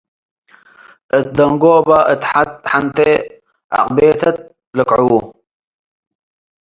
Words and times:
እት 1.17 1.27
ደንጎበ 1.37 1.89
እት 2.11 2.21
ሐንቴ 2.71 2.97
ዐቅቤተት 3.77 4.37
ልክዕዉ። 4.77 5.09